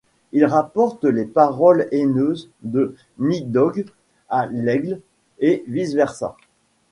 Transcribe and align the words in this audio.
Il 0.31 0.45
rapporte 0.45 1.03
les 1.05 1.25
paroles 1.25 1.87
haineuses 1.91 2.49
de 2.63 2.95
Nídhögg 3.19 3.85
à 4.29 4.47
l'aigle, 4.47 4.99
et 5.37 5.63
vice-versa. 5.67 6.35